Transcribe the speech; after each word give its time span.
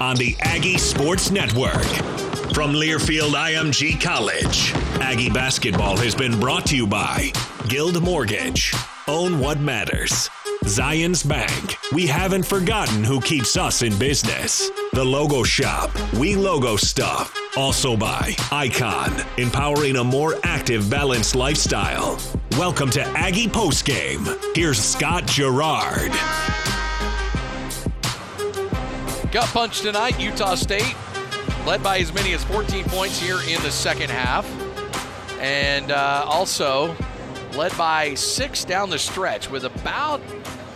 on 0.00 0.16
the 0.16 0.34
Aggie 0.40 0.78
Sports 0.78 1.30
Network. 1.30 1.84
From 2.54 2.72
Learfield 2.72 3.32
IMG 3.32 4.00
College, 4.00 4.72
Aggie 5.00 5.30
basketball 5.30 5.96
has 5.98 6.14
been 6.14 6.40
brought 6.40 6.66
to 6.66 6.76
you 6.76 6.86
by 6.86 7.30
Guild 7.68 8.02
Mortgage. 8.02 8.72
Own 9.06 9.38
what 9.38 9.60
matters. 9.60 10.30
Zions 10.64 11.26
Bank. 11.26 11.76
We 11.92 12.06
haven't 12.06 12.44
forgotten 12.44 13.04
who 13.04 13.20
keeps 13.20 13.56
us 13.56 13.82
in 13.82 13.96
business. 13.98 14.70
The 14.92 15.04
Logo 15.04 15.42
Shop. 15.42 15.90
We 16.14 16.34
logo 16.34 16.76
stuff. 16.76 17.34
Also 17.56 17.96
by 17.96 18.34
Icon, 18.52 19.12
empowering 19.38 19.96
a 19.96 20.04
more 20.04 20.34
active, 20.44 20.88
balanced 20.90 21.34
lifestyle. 21.34 22.18
Welcome 22.52 22.90
to 22.90 23.02
Aggie 23.02 23.48
Postgame. 23.48 24.38
Here's 24.54 24.78
Scott 24.78 25.26
Garrard. 25.34 26.12
Gut 29.32 29.46
punch 29.50 29.82
tonight, 29.82 30.18
Utah 30.18 30.56
State 30.56 30.96
led 31.64 31.84
by 31.84 31.98
as 31.98 32.12
many 32.12 32.32
as 32.32 32.42
14 32.42 32.84
points 32.86 33.20
here 33.20 33.38
in 33.48 33.62
the 33.62 33.70
second 33.70 34.10
half. 34.10 34.44
And 35.40 35.92
uh, 35.92 36.24
also 36.26 36.96
led 37.54 37.76
by 37.78 38.14
six 38.14 38.64
down 38.64 38.90
the 38.90 38.98
stretch 38.98 39.48
with 39.48 39.64
about 39.64 40.20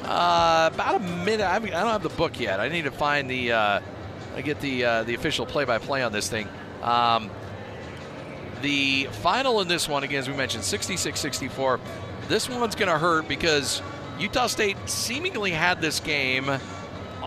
uh, 0.05 0.71
about 0.73 0.95
a 0.95 1.01
minute. 1.01 1.45
I, 1.45 1.59
mean, 1.59 1.75
I, 1.75 1.81
don't 1.81 1.91
have 1.91 2.05
the 2.05 2.11
book 2.11 2.39
yet. 2.39 2.61
I 2.61 2.69
need 2.69 2.85
to 2.85 2.93
find 2.93 3.29
the. 3.29 3.51
Uh, 3.51 3.81
I 4.37 4.43
get 4.43 4.61
the 4.61 4.85
uh, 4.85 5.03
the 5.03 5.15
official 5.15 5.47
play-by-play 5.47 6.05
on 6.05 6.13
this 6.13 6.29
thing. 6.29 6.47
Um, 6.83 7.31
the 8.63 9.09
final 9.23 9.63
in 9.63 9.69
this 9.69 9.89
one, 9.89 10.05
again, 10.05 10.21
as 10.21 10.29
we 10.29 10.37
mentioned, 10.37 10.63
66-64. 10.63 11.81
This 12.29 12.49
one's 12.49 12.77
going 12.77 12.91
to 12.91 12.99
hurt 12.99 13.27
because 13.27 13.83
Utah 14.19 14.47
State 14.47 14.77
seemingly 14.87 15.51
had 15.51 15.81
this 15.81 15.99
game 15.99 16.49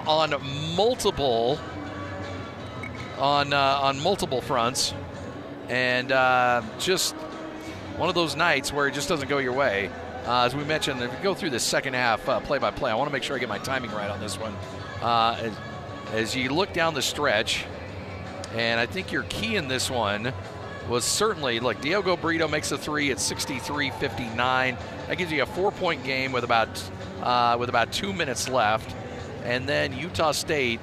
on 0.08 0.34
multiple 0.76 1.60
on 3.18 3.54
uh, 3.54 3.80
on 3.82 4.00
multiple 4.02 4.42
fronts, 4.42 4.94
and 5.70 6.12
uh, 6.12 6.62
just 6.80 7.16
one 7.98 8.10
of 8.10 8.16
those 8.16 8.36
nights 8.36 8.72
where 8.72 8.88
it 8.88 8.94
just 8.94 9.10
doesn't 9.10 9.28
go 9.28 9.38
your 9.38 9.54
way. 9.54 9.90
Uh, 10.26 10.44
as 10.44 10.56
we 10.56 10.64
mentioned, 10.64 11.02
if 11.02 11.16
we 11.16 11.24
go 11.24 11.34
through 11.34 11.50
the 11.50 11.60
second 11.60 11.94
half 11.94 12.22
play 12.44 12.58
by 12.58 12.70
play, 12.70 12.92
I 12.92 12.96
want 12.96 13.10
to 13.10 13.14
make 13.14 13.24
sure 13.24 13.36
I 13.36 13.40
get 13.40 13.50
my 13.50 13.60
timing 13.60 13.92
right 13.92 14.10
on 14.10 14.20
this 14.20 14.38
one. 14.38 14.54
Uh, 15.02 15.38
as, 15.40 15.54
as 16.14 16.36
you 16.36 16.50
look 16.50 16.74
down 16.74 16.94
the 16.94 17.02
stretch, 17.02 17.66
and 18.54 18.80
I 18.80 18.86
think 18.86 19.12
your 19.12 19.24
key 19.24 19.56
in 19.56 19.68
this 19.68 19.90
one 19.90 20.34
was 20.90 21.04
certainly 21.04 21.60
look, 21.60 21.80
Diogo 21.82 22.18
Brito 22.18 22.48
makes 22.48 22.72
a 22.72 22.78
three 22.78 23.12
at 23.12 23.20
63 23.20 23.92
59. 23.92 24.78
That 25.08 25.18
gives 25.18 25.32
you 25.32 25.44
a 25.44 25.46
four 25.46 25.72
point 25.72 26.04
game 26.04 26.32
with 26.32 26.44
about, 26.44 26.70
uh, 27.22 27.58
with 27.60 27.70
about 27.70 27.92
two 27.92 28.14
minutes 28.14 28.48
left. 28.50 28.96
And 29.48 29.68
then 29.68 29.98
Utah 29.98 30.34
State, 30.34 30.82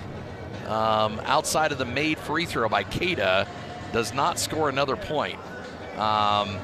um, 0.66 1.20
outside 1.24 1.70
of 1.70 1.78
the 1.78 1.84
made 1.84 2.18
free 2.18 2.46
throw 2.46 2.68
by 2.68 2.82
Queta, 2.82 3.46
does 3.92 4.14
not 4.14 4.38
score 4.38 4.70
another 4.70 4.96
point. 4.96 5.38
Um, 5.98 6.58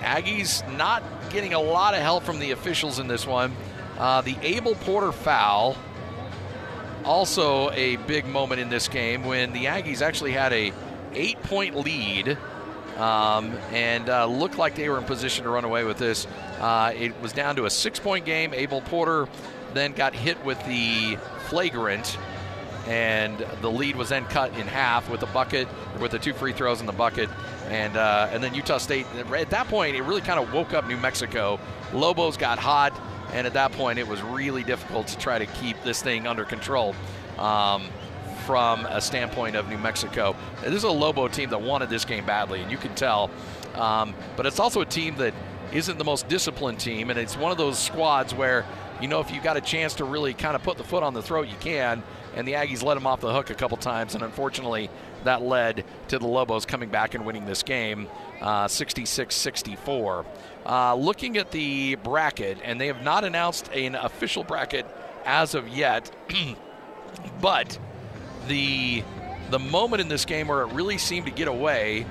Aggies 0.00 0.66
not 0.76 1.02
getting 1.30 1.54
a 1.54 1.60
lot 1.60 1.94
of 1.94 2.00
help 2.00 2.24
from 2.24 2.40
the 2.40 2.50
officials 2.50 2.98
in 2.98 3.06
this 3.06 3.26
one. 3.26 3.54
Uh, 3.96 4.22
the 4.22 4.36
Abel 4.42 4.74
Porter 4.74 5.12
foul, 5.12 5.76
also 7.04 7.70
a 7.70 7.96
big 7.96 8.26
moment 8.26 8.60
in 8.60 8.68
this 8.68 8.88
game 8.88 9.22
when 9.22 9.52
the 9.52 9.66
Aggies 9.66 10.02
actually 10.02 10.32
had 10.32 10.52
a 10.52 10.72
eight-point 11.12 11.76
lead 11.76 12.36
um, 12.96 13.56
and 13.72 14.08
uh, 14.08 14.26
looked 14.26 14.58
like 14.58 14.74
they 14.74 14.88
were 14.88 14.98
in 14.98 15.04
position 15.04 15.44
to 15.44 15.50
run 15.50 15.64
away 15.64 15.84
with 15.84 15.98
this. 15.98 16.26
Uh, 16.58 16.92
it 16.94 17.18
was 17.22 17.32
down 17.32 17.56
to 17.56 17.66
a 17.66 17.70
six-point 17.70 18.24
game. 18.24 18.52
Abel 18.52 18.80
Porter 18.82 19.28
then 19.74 19.92
got 19.92 20.14
hit 20.14 20.42
with 20.44 20.58
the 20.66 21.16
flagrant, 21.48 22.18
and 22.86 23.38
the 23.60 23.70
lead 23.70 23.96
was 23.96 24.08
then 24.08 24.24
cut 24.26 24.52
in 24.58 24.66
half 24.66 25.10
with 25.10 25.20
the 25.20 25.26
bucket, 25.26 25.68
with 26.00 26.10
the 26.10 26.18
two 26.18 26.32
free 26.32 26.52
throws 26.52 26.80
in 26.80 26.86
the 26.86 26.92
bucket, 26.92 27.28
and 27.68 27.96
uh, 27.96 28.28
and 28.32 28.42
then 28.42 28.54
Utah 28.54 28.78
State. 28.78 29.06
At 29.14 29.50
that 29.50 29.68
point, 29.68 29.96
it 29.96 30.02
really 30.02 30.22
kind 30.22 30.40
of 30.40 30.52
woke 30.52 30.72
up 30.72 30.86
New 30.86 30.96
Mexico. 30.96 31.60
Lobos 31.92 32.36
got 32.36 32.58
hot, 32.58 32.98
and 33.32 33.46
at 33.46 33.52
that 33.54 33.72
point, 33.72 33.98
it 33.98 34.06
was 34.06 34.22
really 34.22 34.64
difficult 34.64 35.06
to 35.08 35.18
try 35.18 35.38
to 35.38 35.46
keep 35.46 35.80
this 35.84 36.02
thing 36.02 36.26
under 36.26 36.44
control. 36.44 36.94
Um, 37.38 37.84
from 38.46 38.86
a 38.86 39.00
standpoint 39.00 39.54
of 39.54 39.68
New 39.68 39.78
Mexico, 39.78 40.34
this 40.62 40.74
is 40.74 40.84
a 40.84 40.90
Lobo 40.90 41.28
team 41.28 41.50
that 41.50 41.60
wanted 41.60 41.90
this 41.90 42.04
game 42.04 42.24
badly, 42.24 42.62
and 42.62 42.70
you 42.70 42.78
can 42.78 42.94
tell. 42.94 43.30
Um, 43.74 44.14
but 44.36 44.46
it's 44.46 44.58
also 44.58 44.80
a 44.80 44.86
team 44.86 45.16
that 45.16 45.34
isn't 45.72 45.98
the 45.98 46.04
most 46.04 46.26
disciplined 46.28 46.80
team, 46.80 47.10
and 47.10 47.18
it's 47.18 47.36
one 47.36 47.52
of 47.52 47.58
those 47.58 47.78
squads 47.78 48.34
where 48.34 48.64
you 49.00 49.08
know, 49.08 49.20
if 49.20 49.30
you've 49.30 49.44
got 49.44 49.56
a 49.56 49.60
chance 49.60 49.94
to 49.94 50.04
really 50.04 50.34
kind 50.34 50.54
of 50.54 50.62
put 50.62 50.76
the 50.76 50.84
foot 50.84 51.02
on 51.02 51.14
the 51.14 51.22
throat, 51.22 51.48
you 51.48 51.56
can. 51.60 52.02
And 52.36 52.46
the 52.46 52.52
Aggies 52.52 52.82
let 52.82 52.94
them 52.94 53.06
off 53.06 53.20
the 53.20 53.32
hook 53.32 53.50
a 53.50 53.54
couple 53.54 53.76
times, 53.76 54.14
and 54.14 54.22
unfortunately, 54.22 54.88
that 55.24 55.42
led 55.42 55.84
to 56.08 56.18
the 56.18 56.26
Lobos 56.26 56.64
coming 56.64 56.88
back 56.88 57.14
and 57.14 57.26
winning 57.26 57.44
this 57.44 57.62
game 57.62 58.08
66 58.68 59.36
uh, 59.36 59.38
64. 59.38 60.26
Uh, 60.64 60.94
looking 60.94 61.36
at 61.38 61.50
the 61.50 61.96
bracket, 61.96 62.58
and 62.62 62.80
they 62.80 62.86
have 62.86 63.02
not 63.02 63.24
announced 63.24 63.68
an 63.72 63.94
official 63.94 64.44
bracket 64.44 64.86
as 65.24 65.54
of 65.54 65.68
yet, 65.68 66.10
but 67.40 67.78
the 68.46 69.02
the 69.50 69.58
moment 69.58 70.00
in 70.00 70.06
this 70.06 70.24
game 70.24 70.46
where 70.46 70.62
it 70.62 70.72
really 70.72 70.96
seemed 70.96 71.26
to 71.26 71.32
get 71.32 71.48
away 71.48 72.06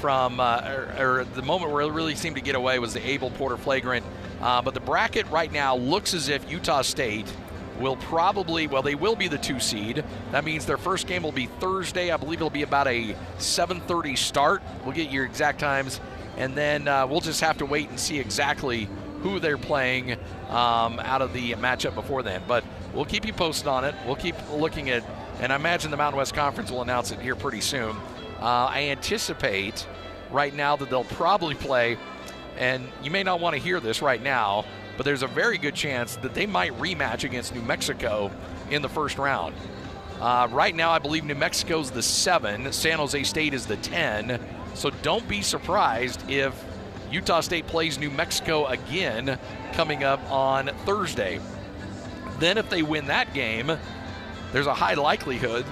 from, 0.00 0.38
uh, 0.38 0.60
or, 0.68 1.20
or, 1.20 1.24
the 1.24 1.42
moment 1.42 1.72
where 1.72 1.82
it 1.82 1.90
really 1.90 2.14
seemed 2.14 2.36
to 2.36 2.42
get 2.42 2.54
away 2.54 2.78
was 2.78 2.94
the 2.94 3.04
Abel 3.04 3.30
Porter 3.30 3.56
flagrant 3.56 4.06
uh, 4.40 4.62
but 4.62 4.74
the 4.74 4.80
bracket 4.80 5.28
right 5.30 5.50
now 5.50 5.76
looks 5.76 6.14
as 6.14 6.28
if 6.28 6.50
Utah 6.50 6.82
State 6.82 7.32
will 7.80 7.96
probably, 7.96 8.66
well, 8.66 8.82
they 8.82 8.94
will 8.94 9.16
be 9.16 9.28
the 9.28 9.38
two 9.38 9.58
seed. 9.58 10.04
That 10.30 10.44
means 10.44 10.66
their 10.66 10.76
first 10.76 11.06
game 11.06 11.22
will 11.22 11.32
be 11.32 11.46
Thursday. 11.46 12.10
I 12.10 12.16
believe 12.16 12.38
it'll 12.38 12.50
be 12.50 12.62
about 12.62 12.86
a 12.86 13.14
7:30 13.38 14.16
start. 14.16 14.62
We'll 14.84 14.94
get 14.94 15.10
your 15.10 15.24
exact 15.24 15.60
times, 15.60 16.00
and 16.36 16.54
then 16.54 16.88
uh, 16.88 17.06
we'll 17.06 17.20
just 17.20 17.40
have 17.40 17.58
to 17.58 17.66
wait 17.66 17.88
and 17.88 17.98
see 17.98 18.18
exactly 18.18 18.88
who 19.22 19.40
they're 19.40 19.58
playing 19.58 20.12
um, 20.50 21.00
out 21.00 21.22
of 21.22 21.32
the 21.32 21.52
matchup 21.54 21.94
before 21.94 22.22
then. 22.22 22.42
But 22.46 22.64
we'll 22.92 23.06
keep 23.06 23.26
you 23.26 23.32
posted 23.32 23.66
on 23.66 23.84
it. 23.84 23.94
We'll 24.06 24.16
keep 24.16 24.36
looking 24.52 24.90
at, 24.90 25.02
and 25.40 25.52
I 25.52 25.56
imagine 25.56 25.90
the 25.90 25.96
Mountain 25.96 26.18
West 26.18 26.34
Conference 26.34 26.70
will 26.70 26.82
announce 26.82 27.10
it 27.10 27.20
here 27.20 27.34
pretty 27.34 27.60
soon. 27.60 27.96
Uh, 28.40 28.66
I 28.66 28.88
anticipate 28.90 29.86
right 30.30 30.54
now 30.54 30.76
that 30.76 30.90
they'll 30.90 31.04
probably 31.04 31.54
play 31.54 31.96
and 32.58 32.86
you 33.02 33.10
may 33.10 33.22
not 33.22 33.40
want 33.40 33.54
to 33.54 33.60
hear 33.60 33.80
this 33.80 34.02
right 34.02 34.22
now, 34.22 34.64
but 34.96 35.04
there's 35.04 35.22
a 35.22 35.26
very 35.26 35.58
good 35.58 35.74
chance 35.74 36.16
that 36.16 36.34
they 36.34 36.46
might 36.46 36.72
rematch 36.78 37.24
against 37.24 37.54
New 37.54 37.62
Mexico 37.62 38.30
in 38.70 38.82
the 38.82 38.88
first 38.88 39.18
round. 39.18 39.54
Uh, 40.20 40.48
right 40.50 40.74
now, 40.74 40.90
I 40.90 40.98
believe 40.98 41.24
New 41.24 41.34
Mexico's 41.34 41.90
the 41.90 42.02
seven, 42.02 42.72
San 42.72 42.98
Jose 42.98 43.22
State 43.24 43.52
is 43.52 43.66
the 43.66 43.76
10. 43.76 44.40
So 44.74 44.90
don't 45.02 45.26
be 45.28 45.42
surprised 45.42 46.28
if 46.30 46.54
Utah 47.10 47.40
State 47.40 47.66
plays 47.66 47.98
New 47.98 48.10
Mexico 48.10 48.66
again 48.66 49.38
coming 49.72 50.04
up 50.04 50.20
on 50.30 50.68
Thursday. 50.84 51.40
Then, 52.38 52.58
if 52.58 52.68
they 52.70 52.82
win 52.82 53.06
that 53.06 53.32
game, 53.32 53.70
there's 54.52 54.66
a 54.66 54.74
high 54.74 54.94
likelihood 54.94 55.64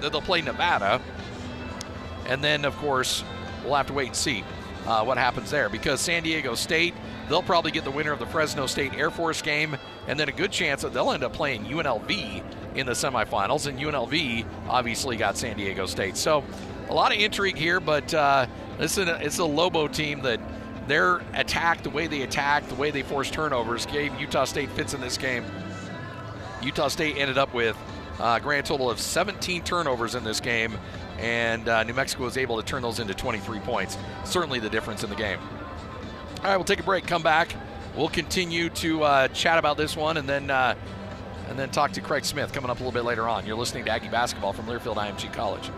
that 0.00 0.12
they'll 0.12 0.22
play 0.22 0.40
Nevada. 0.40 1.00
And 2.26 2.42
then, 2.42 2.64
of 2.64 2.76
course, 2.76 3.24
we'll 3.64 3.74
have 3.74 3.86
to 3.86 3.92
wait 3.92 4.08
and 4.08 4.16
see 4.16 4.44
uh, 4.86 5.04
what 5.04 5.18
happens 5.18 5.50
there 5.50 5.68
because 5.68 6.00
San 6.00 6.22
Diego 6.22 6.54
State, 6.54 6.94
they'll 7.28 7.42
probably 7.42 7.70
get 7.70 7.84
the 7.84 7.90
winner 7.90 8.12
of 8.12 8.18
the 8.18 8.26
Fresno 8.26 8.66
State 8.66 8.94
Air 8.94 9.10
Force 9.10 9.42
game, 9.42 9.76
and 10.08 10.18
then 10.18 10.28
a 10.28 10.32
good 10.32 10.50
chance 10.50 10.82
that 10.82 10.92
they'll 10.92 11.12
end 11.12 11.22
up 11.22 11.32
playing 11.32 11.64
UNLV 11.64 12.42
in 12.74 12.86
the 12.86 12.92
semifinals. 12.92 13.66
And 13.66 13.78
UNLV 13.78 14.44
obviously 14.68 15.16
got 15.16 15.36
San 15.36 15.56
Diego 15.56 15.86
State. 15.86 16.16
So 16.16 16.44
a 16.88 16.94
lot 16.94 17.12
of 17.12 17.18
intrigue 17.20 17.56
here, 17.56 17.80
but 17.80 18.12
uh, 18.14 18.46
this 18.78 18.98
is 18.98 19.08
a, 19.08 19.24
it's 19.24 19.38
a 19.38 19.44
Lobo 19.44 19.86
team 19.86 20.22
that 20.22 20.40
their 20.88 21.16
attack, 21.34 21.82
the 21.82 21.90
way 21.90 22.06
they 22.06 22.22
attack, 22.22 22.66
the 22.68 22.74
way 22.74 22.90
they 22.90 23.02
force 23.02 23.30
turnovers, 23.30 23.86
gave 23.86 24.18
Utah 24.18 24.44
State 24.44 24.70
fits 24.70 24.94
in 24.94 25.00
this 25.00 25.16
game. 25.16 25.44
Utah 26.62 26.88
State 26.88 27.16
ended 27.16 27.38
up 27.38 27.54
with 27.54 27.76
a 28.18 28.40
grand 28.40 28.66
total 28.66 28.90
of 28.90 29.00
17 29.00 29.62
turnovers 29.62 30.14
in 30.14 30.24
this 30.24 30.40
game, 30.40 30.76
and 31.20 31.68
uh, 31.68 31.82
New 31.84 31.94
Mexico 31.94 32.24
was 32.24 32.36
able 32.36 32.56
to 32.60 32.66
turn 32.66 32.82
those 32.82 32.98
into 32.98 33.14
23 33.14 33.60
points. 33.60 33.96
Certainly 34.24 34.60
the 34.60 34.70
difference 34.70 35.04
in 35.04 35.10
the 35.10 35.16
game. 35.16 35.38
All 36.38 36.44
right, 36.44 36.56
we'll 36.56 36.64
take 36.64 36.80
a 36.80 36.84
break. 36.84 37.06
Come 37.06 37.22
back. 37.22 37.54
We'll 37.96 38.08
continue 38.08 38.70
to 38.70 39.02
uh, 39.02 39.28
chat 39.28 39.58
about 39.58 39.76
this 39.76 39.96
one, 39.96 40.16
and 40.16 40.28
then 40.28 40.50
uh, 40.50 40.74
and 41.48 41.58
then 41.58 41.70
talk 41.70 41.92
to 41.92 42.00
Craig 42.00 42.24
Smith 42.24 42.52
coming 42.52 42.70
up 42.70 42.78
a 42.78 42.84
little 42.84 42.92
bit 42.92 43.04
later 43.04 43.28
on. 43.28 43.46
You're 43.46 43.56
listening 43.56 43.84
to 43.84 43.90
Aggie 43.90 44.08
Basketball 44.08 44.52
from 44.52 44.66
Learfield 44.66 44.96
IMG 44.96 45.32
College. 45.32 45.70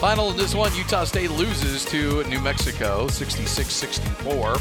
Final 0.00 0.30
in 0.30 0.36
this 0.36 0.54
one, 0.54 0.72
Utah 0.76 1.02
State 1.02 1.32
loses 1.32 1.84
to 1.86 2.22
New 2.28 2.40
Mexico 2.40 3.08
66 3.08 3.68
64 3.68 4.56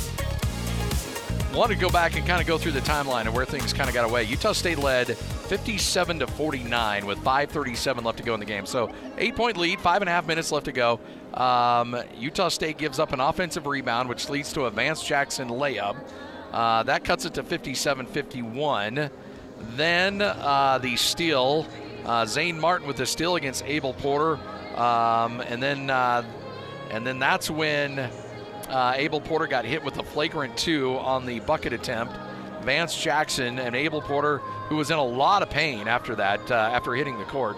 want 1.57 1.71
to 1.71 1.77
go 1.77 1.89
back 1.89 2.15
and 2.15 2.27
kind 2.27 2.39
of 2.39 2.45
go 2.45 2.56
through 2.59 2.71
the 2.71 2.81
timeline 2.81 3.25
of 3.25 3.33
where 3.33 3.44
things 3.44 3.74
kind 3.74 3.89
of 3.89 3.95
got 3.95 4.07
away. 4.07 4.24
Utah 4.24 4.51
State 4.51 4.77
led 4.77 5.18
57 5.18 6.19
to 6.19 6.27
49 6.27 7.07
with 7.07 7.18
5:37 7.24 8.04
left 8.04 8.19
to 8.19 8.24
go 8.24 8.36
in 8.36 8.39
the 8.39 8.45
game. 8.45 8.68
So 8.68 8.92
eight-point 9.18 9.57
lead, 9.57 9.81
five 9.81 10.04
and 10.04 10.07
a 10.07 10.12
half 10.12 10.27
minutes 10.27 10.51
left 10.51 10.65
to 10.65 10.71
go. 10.71 11.00
Um, 11.33 12.00
Utah 12.15 12.50
State 12.50 12.77
gives 12.77 13.00
up 13.00 13.12
an 13.12 13.19
offensive 13.19 13.65
rebound, 13.65 14.07
which 14.07 14.30
leads 14.30 14.54
to 14.54 14.65
a 14.65 14.69
Vance 14.69 15.04
Jackson 15.04 15.50
layup. 15.50 15.98
Uh, 16.51 16.83
that 16.83 17.04
cuts 17.04 17.25
it 17.25 17.33
to 17.33 17.44
57-51. 17.44 19.09
Then 19.75 20.21
uh, 20.21 20.77
the 20.80 20.95
steal, 20.95 21.65
uh, 22.06 22.27
Zane 22.27 22.59
Martin 22.59 22.88
with 22.88 22.98
the 22.98 23.06
steal 23.07 23.36
against 23.36 23.65
Abel 23.65 23.94
Porter, 23.95 24.39
um, 24.75 25.42
and 25.42 25.62
then 25.63 25.89
uh, 25.89 26.24
and 26.92 27.06
then 27.06 27.18
that's 27.18 27.50
when 27.50 28.12
uh, 28.69 28.94
Abel 28.96 29.22
Porter 29.22 29.48
got 29.48 29.66
hit 29.66 29.84
with 29.84 29.98
a 29.98 30.04
flagrant 30.04 30.58
two 30.58 30.98
on 30.98 31.25
the 31.25 31.40
bucket 31.42 31.74
attempt. 31.74 32.16
Vance 32.62 33.00
Jackson 33.02 33.60
and 33.60 33.75
Abel 33.75 34.02
Porter, 34.02 34.40
who 34.68 34.75
was 34.75 34.92
in 34.92 34.98
a 34.98 35.04
lot 35.04 35.42
of 35.42 35.50
pain 35.50 35.88
after 35.88 36.16
that, 36.16 36.52
uh, 36.52 36.56
after 36.56 36.94
hitting 36.94 37.18
the 37.18 37.24
court. 37.25 37.56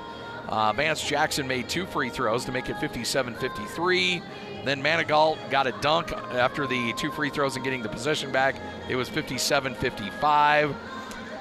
Uh, 0.48 0.74
Vance 0.74 1.02
Jackson 1.02 1.48
made 1.48 1.70
two 1.70 1.86
free 1.86 2.10
throws 2.10 2.46
to 2.46 2.52
make 2.52 2.70
it 2.70 2.78
57 2.80 3.36
53. 3.36 4.22
Then 4.66 4.82
Manigault 4.82 5.38
got 5.50 5.68
a 5.68 5.72
dunk 5.74 6.12
after 6.12 6.68
the 6.68 6.94
two 6.94 7.12
free 7.12 7.30
throws 7.30 7.56
and 7.56 7.64
getting 7.64 7.82
the 7.82 7.90
possession 7.90 8.32
back. 8.32 8.56
It 8.88 8.96
was 8.96 9.10
57 9.10 9.76
55. 9.76 10.76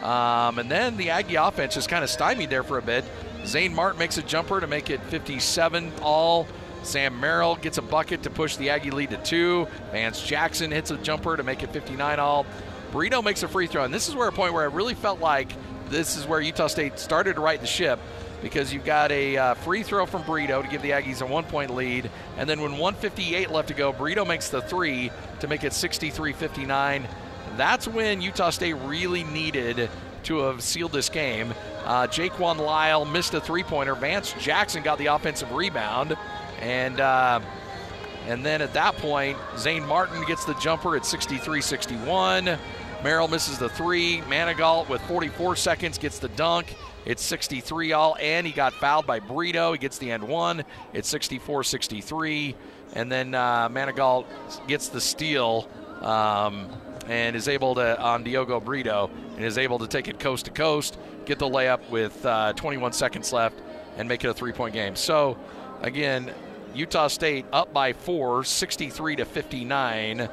Um, 0.02 0.58
and 0.58 0.70
then 0.70 0.96
the 0.96 1.10
Aggie 1.10 1.34
offense 1.34 1.74
just 1.74 1.88
kind 1.88 2.04
of 2.04 2.10
stymied 2.10 2.50
there 2.50 2.62
for 2.62 2.78
a 2.78 2.82
bit. 2.82 3.04
Zane 3.44 3.74
Martin 3.74 3.98
makes 3.98 4.18
a 4.18 4.22
jumper 4.22 4.60
to 4.60 4.66
make 4.66 4.90
it 4.90 5.02
57 5.04 5.92
all. 6.02 6.46
Sam 6.82 7.18
Merrill 7.20 7.56
gets 7.56 7.78
a 7.78 7.82
bucket 7.82 8.22
to 8.22 8.30
push 8.30 8.56
the 8.56 8.70
Aggie 8.70 8.90
lead 8.90 9.10
to 9.10 9.16
two. 9.18 9.66
Vance 9.92 10.22
Jackson 10.22 10.70
hits 10.70 10.90
a 10.90 10.96
jumper 10.98 11.36
to 11.36 11.42
make 11.42 11.62
it 11.62 11.70
59 11.72 12.18
all. 12.18 12.46
Brito 12.92 13.20
makes 13.20 13.42
a 13.42 13.48
free 13.48 13.66
throw, 13.66 13.84
and 13.84 13.92
this 13.92 14.08
is 14.08 14.14
where 14.14 14.28
a 14.28 14.32
point 14.32 14.54
where 14.54 14.62
I 14.62 14.72
really 14.72 14.94
felt 14.94 15.20
like 15.20 15.52
this 15.90 16.16
is 16.16 16.26
where 16.26 16.40
Utah 16.40 16.66
State 16.66 16.98
started 16.98 17.34
to 17.34 17.40
right 17.40 17.60
the 17.60 17.66
ship 17.66 17.98
because 18.42 18.72
you've 18.72 18.84
got 18.84 19.10
a 19.10 19.36
uh, 19.36 19.54
free 19.54 19.82
throw 19.82 20.06
from 20.06 20.22
Brito 20.22 20.62
to 20.62 20.68
give 20.68 20.82
the 20.82 20.90
Aggies 20.90 21.22
a 21.22 21.26
one 21.26 21.44
point 21.44 21.74
lead. 21.74 22.10
And 22.36 22.48
then 22.48 22.60
when 22.60 22.72
158 22.72 23.50
left 23.50 23.68
to 23.68 23.74
go, 23.74 23.92
Brito 23.92 24.24
makes 24.24 24.48
the 24.48 24.62
three 24.62 25.10
to 25.40 25.48
make 25.48 25.64
it 25.64 25.72
63 25.72 26.32
59. 26.32 27.08
That's 27.56 27.88
when 27.88 28.20
Utah 28.20 28.50
State 28.50 28.74
really 28.74 29.24
needed 29.24 29.90
to 30.24 30.38
have 30.40 30.62
sealed 30.62 30.92
this 30.92 31.08
game. 31.08 31.54
Uh, 31.84 32.06
Jaquan 32.06 32.58
Lyle 32.58 33.04
missed 33.04 33.34
a 33.34 33.40
three 33.40 33.62
pointer. 33.62 33.94
Vance 33.94 34.34
Jackson 34.38 34.82
got 34.82 34.98
the 34.98 35.06
offensive 35.06 35.52
rebound. 35.52 36.16
And. 36.60 37.00
Uh, 37.00 37.40
and 38.26 38.44
then 38.44 38.60
at 38.60 38.74
that 38.74 38.94
point, 38.96 39.38
Zane 39.56 39.86
Martin 39.86 40.22
gets 40.26 40.44
the 40.44 40.52
jumper 40.54 40.94
at 40.96 41.06
63 41.06 41.62
61. 41.62 42.58
Merrill 43.02 43.28
misses 43.28 43.58
the 43.58 43.70
three. 43.70 44.20
Manigault 44.28 44.88
with 44.90 45.00
44 45.02 45.56
seconds 45.56 45.96
gets 45.96 46.18
the 46.18 46.28
dunk. 46.30 46.74
It's 47.06 47.22
63 47.22 47.92
all, 47.92 48.16
and 48.20 48.46
he 48.46 48.52
got 48.52 48.74
fouled 48.74 49.06
by 49.06 49.18
Brito. 49.18 49.72
He 49.72 49.78
gets 49.78 49.96
the 49.96 50.10
end 50.10 50.22
one. 50.22 50.62
It's 50.92 51.08
64 51.08 51.64
63. 51.64 52.54
And 52.94 53.10
then 53.10 53.34
uh, 53.34 53.68
Manigault 53.70 54.26
gets 54.66 54.88
the 54.88 55.00
steal 55.00 55.66
um, 56.02 56.68
and 57.06 57.34
is 57.34 57.48
able 57.48 57.76
to, 57.76 57.98
on 57.98 58.24
Diogo 58.24 58.60
Brito, 58.60 59.10
and 59.36 59.44
is 59.44 59.56
able 59.56 59.78
to 59.78 59.86
take 59.86 60.08
it 60.08 60.18
coast 60.18 60.44
to 60.46 60.50
coast, 60.50 60.98
get 61.24 61.38
the 61.38 61.48
layup 61.48 61.88
with 61.88 62.26
uh, 62.26 62.52
21 62.54 62.92
seconds 62.92 63.32
left, 63.32 63.58
and 63.96 64.06
make 64.06 64.22
it 64.22 64.28
a 64.28 64.34
three 64.34 64.52
point 64.52 64.74
game. 64.74 64.96
So, 64.96 65.38
again, 65.80 66.34
Utah 66.74 67.08
State 67.08 67.46
up 67.52 67.72
by 67.72 67.92
four, 67.92 68.44
63 68.44 69.16
to 69.16 69.24
59 69.24 70.28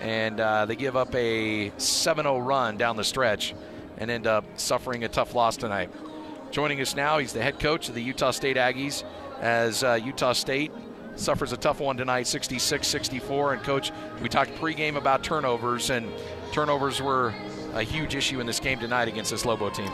and 0.00 0.40
uh, 0.40 0.66
they 0.66 0.76
give 0.76 0.96
up 0.96 1.14
a 1.14 1.70
7-0 1.70 2.44
run 2.44 2.76
down 2.76 2.96
the 2.96 3.04
stretch 3.04 3.54
and 3.98 4.10
end 4.10 4.26
up 4.26 4.44
suffering 4.56 5.04
a 5.04 5.08
tough 5.08 5.34
loss 5.34 5.56
tonight. 5.56 5.90
Joining 6.50 6.80
us 6.80 6.94
now, 6.94 7.18
he's 7.18 7.32
the 7.32 7.42
head 7.42 7.58
coach 7.58 7.88
of 7.88 7.94
the 7.94 8.02
Utah 8.02 8.30
State 8.30 8.56
Aggies 8.56 9.04
as 9.40 9.82
uh, 9.82 9.98
Utah 10.02 10.32
State 10.32 10.72
suffers 11.16 11.52
a 11.52 11.56
tough 11.56 11.80
one 11.80 11.96
tonight, 11.96 12.26
66-64. 12.26 13.54
And 13.54 13.62
coach, 13.62 13.90
we 14.22 14.28
talked 14.28 14.54
pregame 14.56 14.96
about 14.96 15.24
turnovers, 15.24 15.90
and 15.90 16.10
turnovers 16.52 17.00
were 17.00 17.34
a 17.74 17.82
huge 17.82 18.14
issue 18.14 18.40
in 18.40 18.46
this 18.46 18.60
game 18.60 18.78
tonight 18.78 19.08
against 19.08 19.30
this 19.30 19.44
Lobo 19.44 19.70
team. 19.70 19.90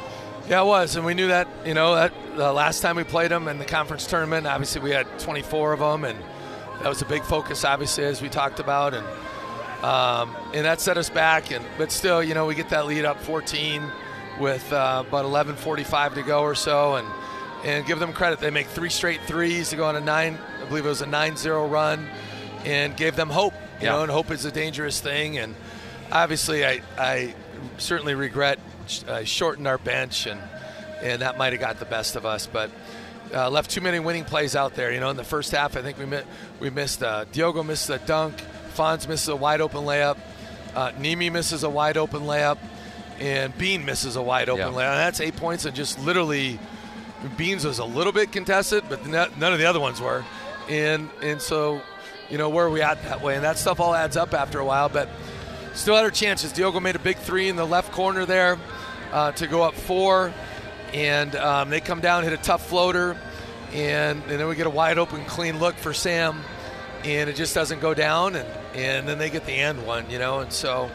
Yeah, 0.49 0.63
it 0.63 0.67
was, 0.67 0.97
and 0.97 1.05
we 1.07 1.15
knew 1.15 1.29
that. 1.29 1.49
You 1.65 1.75
know, 1.75 1.95
that 1.95 2.13
the 2.37 2.53
last 2.53 2.81
time 2.81 2.97
we 2.97 3.05
played 3.05 3.31
them 3.31 3.49
in 3.49 3.59
the 3.59 3.65
conference 3.65 4.07
tournament, 4.07 4.47
obviously 4.47 4.81
we 4.83 4.91
had 4.91 5.07
24 5.21 5.73
of 5.75 5.79
them, 5.81 6.05
and 6.05 6.19
that 6.81 6.89
was 6.89 7.01
a 7.01 7.05
big 7.07 7.23
focus, 7.23 7.65
obviously, 7.65 8.05
as 8.05 8.21
we 8.21 8.29
talked 8.29 8.59
about, 8.61 8.93
and 8.95 9.07
um, 9.85 10.35
and 10.53 10.65
that 10.67 10.81
set 10.81 10.97
us 10.99 11.11
back. 11.11 11.53
And 11.53 11.65
but 11.79 11.93
still, 11.93 12.23
you 12.23 12.35
know, 12.35 12.47
we 12.47 12.55
get 12.55 12.71
that 12.71 12.87
lead 12.87 13.05
up 13.05 13.21
14 13.21 13.83
with 14.41 14.73
uh, 14.73 15.05
about 15.07 15.25
11:45 15.25 16.15
to 16.15 16.23
go 16.23 16.43
or 16.43 16.55
so, 16.57 16.97
and 16.97 17.07
and 17.65 17.87
give 17.87 18.01
them 18.01 18.13
credit. 18.13 18.41
They 18.41 18.51
make 18.51 18.67
three 18.67 18.91
straight 18.91 19.21
threes 19.23 19.71
to 19.71 19.77
go 19.77 19.85
on 19.85 19.95
a 19.95 20.01
nine. 20.01 20.39
I 20.61 20.65
believe 20.67 20.85
it 20.85 20.89
was 20.89 21.03
a 21.03 21.07
9-0 21.07 21.71
run, 21.71 22.09
and 22.65 22.97
gave 22.97 23.15
them 23.15 23.31
hope. 23.31 23.55
You 23.81 23.87
Yeah. 23.87 23.93
know, 23.93 24.03
and 24.03 24.11
hope 24.11 24.33
is 24.33 24.45
a 24.45 24.51
dangerous 24.51 25.01
thing. 25.01 25.39
And 25.39 25.55
obviously, 26.11 26.67
I 26.67 26.81
I 26.99 27.35
certainly 27.79 28.15
regret 28.17 28.59
uh, 29.09 29.25
shortened 29.25 29.67
our 29.67 29.79
bench, 29.79 30.27
and 30.27 30.41
and 31.03 31.23
that 31.23 31.37
might 31.39 31.53
have 31.53 31.61
got 31.61 31.79
the 31.79 31.85
best 31.87 32.17
of 32.17 32.25
us, 32.27 32.47
but. 32.47 32.71
Uh, 33.35 33.49
left 33.49 33.71
too 33.71 33.81
many 33.81 33.99
winning 33.99 34.27
plays 34.27 34.55
out 34.55 34.75
there. 34.75 34.93
You 34.93 35.01
know, 35.01 35.09
in 35.09 35.17
the 35.17 35.25
first 35.25 35.53
half, 35.53 35.75
I 35.75 35.81
think 35.81 35.97
we 35.97 36.05
mi- 36.05 36.21
we 36.61 36.69
missed. 36.69 37.03
Uh, 37.03 37.25
Diogo 37.33 37.63
missed 37.63 37.89
a 37.89 37.97
dunk. 37.97 38.35
Fonz 38.77 39.09
misses 39.09 39.29
a 39.29 39.37
wide 39.37 39.63
open 39.63 39.87
layup. 39.87 40.19
Uh, 40.75 40.93
Nemi 40.99 41.31
misses 41.31 41.63
a 41.63 41.71
wide 41.71 41.97
open 41.97 42.23
layup, 42.25 42.59
and 43.21 43.57
Bean 43.57 43.87
misses 43.87 44.17
a 44.17 44.23
wide 44.23 44.51
open 44.51 44.67
Yeah. 44.67 44.73
layup. 44.79 44.91
And 44.91 44.99
that's 44.99 45.21
eight 45.21 45.37
points, 45.37 45.65
and 45.65 45.75
just 45.75 45.99
literally, 46.01 46.59
Beans 47.39 47.65
was 47.65 47.79
a 47.79 47.87
little 47.87 48.13
bit 48.13 48.33
contested, 48.33 48.85
but 48.91 49.07
no- 49.07 49.29
none 49.39 49.55
of 49.55 49.59
the 49.59 49.65
other 49.65 49.81
ones 49.81 49.99
were. 49.99 50.27
And 50.69 51.09
and 51.23 51.41
so, 51.41 51.81
you 52.29 52.37
know, 52.37 52.51
where 52.51 52.67
are 52.67 52.71
we 52.71 52.83
at 52.83 53.03
that 53.05 53.23
way? 53.23 53.35
And 53.37 53.45
that 53.45 53.57
stuff 53.57 53.81
all 53.81 53.95
adds 53.95 54.19
up 54.19 54.35
after 54.35 54.59
a 54.59 54.65
while, 54.65 54.91
but 54.91 55.09
still 55.75 55.95
had 55.95 56.05
our 56.05 56.11
chances. 56.11 56.53
Diogo 56.53 56.81
made 56.81 56.97
a 56.97 57.01
big 57.01 57.17
three 57.17 57.49
in 57.49 57.57
the 57.57 57.67
left 57.67 57.93
corner 57.93 58.27
there 58.27 58.59
uh, 59.13 59.33
to 59.33 59.47
go 59.47 59.63
up 59.63 59.75
four, 59.75 60.33
and 60.93 61.35
um, 61.37 61.71
they 61.71 61.81
come 61.81 62.01
down, 62.01 62.25
hit 62.25 62.33
a 62.33 62.37
tough 62.37 62.67
floater, 62.67 63.17
and, 63.73 64.23
and 64.23 64.41
then 64.41 64.49
we 64.49 64.55
get 64.55 64.67
a 64.67 64.71
wide 64.71 64.99
open, 64.99 65.25
clean 65.25 65.59
look 65.59 65.75
for 65.77 65.93
Sam, 65.93 66.41
and 67.05 67.29
it 67.29 67.37
just 67.37 67.55
doesn't 67.55 67.81
go 67.81 67.95
down, 67.95 68.37
and, 68.37 68.49
and 68.75 69.09
then 69.09 69.19
they 69.19 69.31
get 69.31 69.47
the 69.47 69.53
end 69.53 69.87
one, 69.87 70.09
you 70.11 70.19
know, 70.19 70.41
and 70.41 70.53
so 70.53 70.91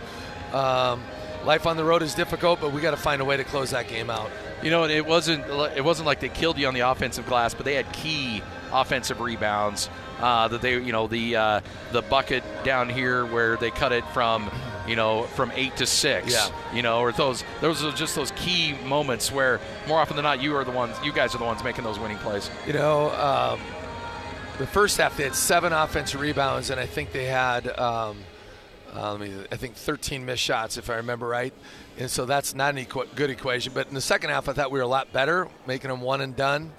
um, 0.54 1.04
life 1.46 1.66
on 1.66 1.78
the 1.78 1.84
road 1.84 2.02
is 2.02 2.14
difficult, 2.14 2.62
but 2.62 2.72
we 2.72 2.82
got 2.82 2.92
to 2.92 2.98
find 2.98 3.22
a 3.22 3.26
way 3.26 3.38
to 3.38 3.44
close 3.44 3.72
that 3.72 3.88
game 3.88 4.10
out. 4.10 4.30
You 4.64 4.72
know, 4.72 4.86
it 4.86 5.06
wasn't 5.06 5.46
it 5.76 5.84
wasn't 5.84 6.08
like 6.08 6.20
they 6.20 6.30
killed 6.30 6.58
you 6.58 6.68
on 6.68 6.74
the 6.74 6.80
offensive 6.80 7.28
glass, 7.28 7.54
but 7.54 7.64
they 7.64 7.76
had 7.76 7.92
key 7.94 8.42
offensive 8.72 9.22
rebounds. 9.22 9.90
Uh, 10.20 10.48
that 10.48 10.62
they, 10.62 10.74
you 10.74 10.92
know, 10.92 11.06
the 11.06 11.36
uh, 11.36 11.62
the 11.92 12.02
bucket 12.02 12.44
down 12.64 12.90
here 12.90 13.24
where 13.28 13.56
they 13.58 13.70
cut 13.70 13.92
it 13.92 14.04
from, 14.14 14.50
you 14.88 14.96
know, 14.96 15.24
from 15.24 15.52
eight 15.56 15.76
to 15.78 15.86
six. 15.86 16.32
Yeah. 16.32 16.50
You 16.74 16.82
know, 16.82 17.00
or 17.00 17.12
those 17.12 17.44
those 17.62 17.84
are 17.84 17.92
just 17.92 18.16
those 18.16 18.32
key 18.32 18.74
moments 18.86 19.32
where 19.32 19.60
more 19.88 20.00
often 20.00 20.16
than 20.16 20.24
not 20.24 20.42
you 20.42 20.56
are 20.56 20.64
the 20.64 20.72
ones, 20.72 20.96
you 21.04 21.12
guys 21.12 21.36
are 21.36 21.38
the 21.38 21.44
ones 21.44 21.64
making 21.64 21.84
those 21.84 22.00
winning 22.00 22.18
plays. 22.18 22.50
You 22.66 22.74
know, 22.74 23.12
um, 23.12 23.60
the 24.58 24.68
first 24.68 24.98
half 24.98 25.18
they 25.18 25.24
had 25.24 25.36
seven 25.36 25.74
offensive 25.74 26.20
rebounds, 26.20 26.70
and 26.70 26.80
I 26.80 26.86
think 26.86 27.12
they 27.12 27.26
had, 27.26 27.68
um, 27.78 28.18
uh, 28.96 29.12
let 29.12 29.22
me, 29.22 29.34
I 29.52 29.56
think 29.56 29.76
13 29.76 30.26
missed 30.26 30.42
shots, 30.42 30.78
if 30.78 30.90
I 30.90 30.96
remember 30.96 31.28
right. 31.28 31.54
And 32.00 32.10
so 32.10 32.26
that's 32.26 32.56
not 32.56 32.76
an 32.76 32.84
equ- 32.84 33.14
good 33.16 33.30
equation. 33.30 33.74
But 33.74 33.88
in 33.88 33.94
the 33.94 34.02
second 34.02 34.30
half, 34.30 34.50
I 34.50 34.54
thought 34.54 34.72
we 34.72 34.80
were 34.80 34.84
a 34.84 34.88
lot 34.88 35.12
better, 35.14 35.48
making 35.68 35.90
them 35.90 36.02
one 36.02 36.22
and 36.22 36.36
done. 36.36 36.72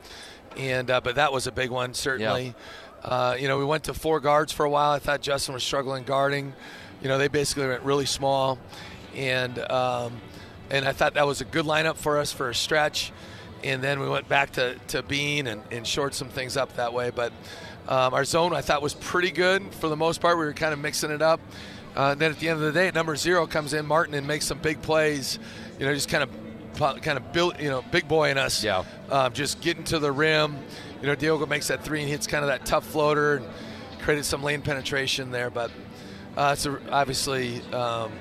And 0.56 0.90
uh, 0.90 1.00
but 1.00 1.16
that 1.16 1.32
was 1.32 1.46
a 1.46 1.52
big 1.52 1.70
one, 1.70 1.94
certainly. 1.94 2.54
Uh, 3.02 3.36
you 3.38 3.46
know, 3.46 3.58
we 3.58 3.64
went 3.64 3.84
to 3.84 3.94
four 3.94 4.18
guards 4.18 4.52
for 4.52 4.64
a 4.64 4.70
while. 4.70 4.90
I 4.90 4.98
thought 4.98 5.20
Justin 5.22 5.54
was 5.54 5.62
struggling 5.62 6.02
guarding. 6.02 6.52
You 7.02 7.08
know, 7.08 7.18
they 7.18 7.28
basically 7.28 7.66
went 7.68 7.82
really 7.82 8.06
small, 8.06 8.58
and 9.14 9.58
um, 9.70 10.20
and 10.70 10.86
I 10.86 10.92
thought 10.92 11.14
that 11.14 11.26
was 11.26 11.40
a 11.40 11.44
good 11.44 11.64
lineup 11.64 11.96
for 11.96 12.18
us 12.18 12.32
for 12.32 12.50
a 12.50 12.54
stretch. 12.54 13.12
And 13.64 13.82
then 13.82 13.98
we 13.98 14.08
went 14.08 14.28
back 14.28 14.52
to, 14.52 14.76
to 14.88 15.02
Bean 15.02 15.48
and, 15.48 15.62
and 15.72 15.86
shored 15.86 16.14
some 16.14 16.28
things 16.28 16.56
up 16.56 16.76
that 16.76 16.92
way. 16.92 17.10
But 17.10 17.32
um, 17.88 18.14
our 18.14 18.24
zone 18.24 18.54
I 18.54 18.60
thought 18.60 18.82
was 18.82 18.94
pretty 18.94 19.30
good 19.30 19.74
for 19.74 19.88
the 19.88 19.96
most 19.96 20.20
part. 20.20 20.38
We 20.38 20.44
were 20.44 20.52
kind 20.52 20.72
of 20.72 20.78
mixing 20.78 21.10
it 21.10 21.22
up. 21.22 21.40
Uh, 21.96 22.12
and 22.12 22.20
then 22.20 22.30
at 22.30 22.38
the 22.38 22.48
end 22.48 22.62
of 22.62 22.72
the 22.72 22.72
day, 22.72 22.92
number 22.94 23.16
zero 23.16 23.46
comes 23.46 23.74
in 23.74 23.84
Martin 23.84 24.14
and 24.14 24.26
makes 24.26 24.44
some 24.44 24.58
big 24.58 24.80
plays. 24.82 25.38
You 25.78 25.86
know, 25.86 25.94
just 25.94 26.08
kind 26.08 26.22
of 26.22 26.30
kind 26.78 27.18
of 27.18 27.32
built, 27.32 27.58
you 27.58 27.68
know, 27.68 27.82
big 27.90 28.06
boy 28.06 28.30
in 28.30 28.38
us. 28.38 28.62
Yeah. 28.62 28.84
Um, 29.10 29.32
just 29.32 29.60
getting 29.60 29.82
to 29.84 29.98
the 29.98 30.12
rim. 30.12 30.56
You 31.00 31.08
know, 31.08 31.16
Diogo 31.16 31.46
makes 31.46 31.68
that 31.68 31.82
three 31.82 32.00
and 32.00 32.08
hits 32.08 32.28
kind 32.28 32.44
of 32.44 32.50
that 32.50 32.64
tough 32.64 32.86
floater 32.86 33.36
and 33.36 33.46
created 34.00 34.24
some 34.24 34.44
lane 34.44 34.62
penetration 34.62 35.32
there. 35.32 35.50
But 35.50 35.72
uh, 36.38 36.52
it's 36.52 36.66
a, 36.66 36.80
obviously 36.90 37.60
um, 37.72 38.12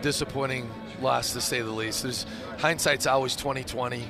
disappointing 0.00 0.70
loss 1.02 1.34
to 1.34 1.40
say 1.40 1.60
the 1.60 1.70
least. 1.70 2.02
There's 2.02 2.24
hindsight's 2.58 3.06
always 3.06 3.36
2020. 3.36 4.04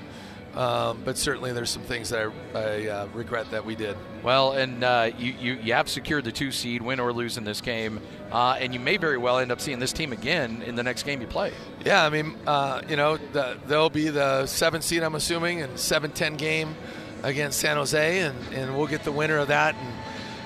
Um, 0.54 1.02
but 1.04 1.16
certainly, 1.16 1.52
there's 1.52 1.70
some 1.70 1.82
things 1.82 2.08
that 2.08 2.32
I, 2.54 2.58
I 2.58 2.86
uh, 2.88 3.06
regret 3.14 3.50
that 3.50 3.64
we 3.64 3.76
did. 3.76 3.96
Well, 4.24 4.52
and 4.52 4.82
uh, 4.82 5.10
you, 5.16 5.32
you, 5.38 5.52
you 5.54 5.72
have 5.74 5.88
secured 5.88 6.24
the 6.24 6.32
two 6.32 6.50
seed, 6.50 6.82
win 6.82 6.98
or 6.98 7.12
lose 7.12 7.36
in 7.36 7.44
this 7.44 7.60
game, 7.60 8.00
uh, 8.32 8.56
and 8.58 8.72
you 8.74 8.80
may 8.80 8.96
very 8.96 9.18
well 9.18 9.38
end 9.38 9.52
up 9.52 9.60
seeing 9.60 9.78
this 9.78 9.92
team 9.92 10.12
again 10.12 10.62
in 10.62 10.74
the 10.74 10.82
next 10.82 11.04
game 11.04 11.20
you 11.20 11.28
play. 11.28 11.52
Yeah, 11.84 12.04
I 12.04 12.08
mean, 12.08 12.34
uh, 12.46 12.80
you 12.88 12.96
know, 12.96 13.18
the, 13.18 13.58
they'll 13.66 13.90
be 13.90 14.08
the 14.08 14.46
seven 14.46 14.80
seed, 14.80 15.02
I'm 15.02 15.14
assuming, 15.14 15.62
and 15.62 15.74
7-10 15.74 16.38
game 16.38 16.74
against 17.22 17.60
San 17.60 17.76
Jose, 17.76 18.20
and, 18.20 18.36
and 18.52 18.76
we'll 18.76 18.88
get 18.88 19.04
the 19.04 19.12
winner 19.12 19.36
of 19.36 19.48
that. 19.48 19.76
And 19.76 19.94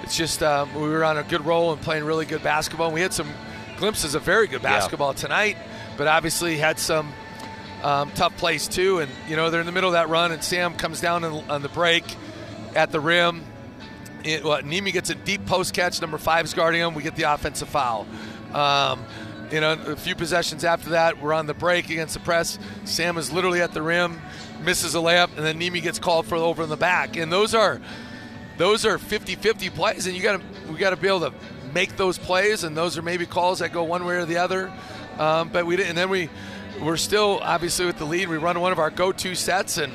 it's 0.03 0.17
just 0.17 0.43
um, 0.43 0.75
we 0.75 0.89
were 0.89 1.05
on 1.05 1.19
a 1.19 1.23
good 1.23 1.45
roll 1.45 1.73
and 1.73 1.81
playing 1.81 2.05
really 2.05 2.27
good 2.27 2.43
basketball. 2.43 2.91
We 2.93 3.01
had 3.01 3.13
some 3.13 3.29
glimpses 3.77 4.15
of 4.15 4.23
very 4.23 4.47
good 4.47 4.63
basketball 4.63 5.13
yeah. 5.13 5.19
tonight, 5.19 5.57
but 5.97 6.07
obviously 6.07 6.57
had 6.57 6.79
some 6.79 7.13
um, 7.83 8.11
tough 8.13 8.37
plays 8.37 8.69
too. 8.69 8.99
And 8.99 9.11
you 9.29 9.37
know 9.37 9.51
they're 9.51 9.61
in 9.61 9.67
the 9.67 9.73
middle 9.73 9.91
of 9.91 9.95
that 9.95 10.09
run, 10.09 10.33
and 10.33 10.43
Sam 10.43 10.75
comes 10.75 11.01
down 11.01 11.25
on 11.25 11.63
the 11.63 11.69
break 11.69 12.05
at 12.75 12.93
the 12.93 13.01
rim. 13.01 13.45
It, 14.25 14.45
well, 14.45 14.63
Nemi 14.63 14.93
gets 14.93 15.11
a 15.11 15.15
deep 15.15 15.47
post 15.47 15.75
catch. 15.75 16.01
Number 16.01 16.19
five's 16.19 16.55
guarding 16.55 16.81
him. 16.81 16.95
We 16.95 17.03
get 17.03 17.17
the 17.17 17.33
offensive 17.33 17.69
foul. 17.69 18.07
Um, 18.53 19.05
you 19.51 19.61
know, 19.61 19.73
a 19.73 19.97
few 19.97 20.15
possessions 20.15 20.65
after 20.65 20.91
that, 20.91 21.21
we're 21.21 21.35
on 21.35 21.47
the 21.47 21.55
break 21.55 21.91
against 21.91 22.15
the 22.15 22.21
press. 22.21 22.59
Sam 22.85 23.19
is 23.19 23.31
literally 23.31 23.61
at 23.61 23.75
the 23.75 23.83
rim, 23.83 24.21
misses 24.63 24.95
a 24.95 24.99
layup, 24.99 25.37
and 25.37 25.45
then 25.45 25.59
Nemi 25.59 25.81
gets 25.81 25.99
called 25.99 26.27
for 26.27 26.37
over 26.37 26.63
in 26.63 26.71
the 26.71 26.77
back. 26.77 27.17
And 27.17 27.31
those 27.31 27.55
are 27.55 27.81
those 28.63 28.87
are 28.87 28.97
50-50 28.97 29.75
plays, 29.75 30.07
and 30.07 30.15
you 30.15 30.23
got 30.23 30.41
to 30.41 30.73
we 30.73 30.79
got 30.79 30.91
to 30.91 30.97
be 30.97 31.09
able 31.09 31.19
to 31.19 31.33
make 31.75 31.97
those 31.97 32.17
plays, 32.17 32.63
and 32.63 32.77
those 32.77 32.97
are 32.97 33.03
maybe 33.03 33.27
calls 33.27 33.59
that 33.59 33.73
go 33.73 33.83
one 33.83 34.05
way 34.05 34.15
or 34.15 34.25
the 34.25 34.37
other. 34.37 34.73
Um, 35.19 35.49
but 35.49 35.67
we 35.67 35.75
didn't. 35.75 35.89
And 35.89 35.99
then 35.99 36.09
we 36.09 36.31
we're 36.81 36.97
still 36.97 37.41
obviously 37.43 37.87
with 37.87 37.99
the 37.99 38.05
lead. 38.05 38.29
We 38.29 38.37
run 38.37 38.61
one 38.61 38.71
of 38.71 38.79
our 38.79 38.91
go-to 38.91 39.35
sets, 39.35 39.79
and 39.79 39.93